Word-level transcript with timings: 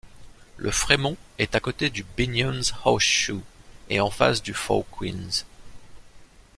Le 0.57 0.71
Fremont 0.71 1.15
est 1.37 1.53
à 1.53 1.59
côté 1.59 1.91
du 1.91 2.03
Binion's 2.17 2.73
Horseshoe 2.85 3.43
et 3.91 3.99
en 3.99 4.09
face 4.09 4.41
du 4.41 4.51
Four 4.55 4.83
Queens. 4.97 5.43